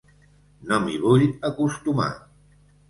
[0.71, 2.11] No m’hi vull acostumar.